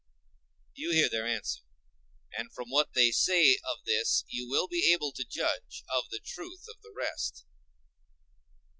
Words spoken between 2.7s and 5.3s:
what they say of this you will be able to